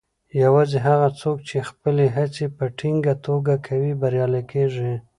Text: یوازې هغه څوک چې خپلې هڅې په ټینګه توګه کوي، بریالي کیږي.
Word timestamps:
یوازې 0.43 0.77
هغه 0.87 1.07
څوک 1.21 1.37
چې 1.49 1.57
خپلې 1.69 2.05
هڅې 2.15 2.45
په 2.57 2.65
ټینګه 2.77 3.13
توګه 3.25 3.53
کوي، 3.67 3.91
بریالي 4.01 4.43
کیږي. 4.51 4.93